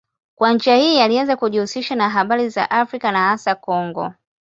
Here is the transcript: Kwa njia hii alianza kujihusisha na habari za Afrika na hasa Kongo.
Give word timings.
Kwa 0.35 0.53
njia 0.53 0.75
hii 0.77 0.99
alianza 1.01 1.35
kujihusisha 1.37 1.95
na 1.95 2.09
habari 2.09 2.49
za 2.49 2.71
Afrika 2.71 3.11
na 3.11 3.19
hasa 3.27 3.55
Kongo. 3.55 4.13